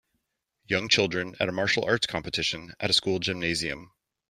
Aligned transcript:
Young 0.65 0.89
children 0.89 1.35
at 1.39 1.47
a 1.47 1.51
martial 1.51 1.85
arts 1.85 2.07
competition, 2.07 2.73
at 2.79 2.89
a 2.89 2.93
school 2.93 3.19
gymnasium. 3.19 3.91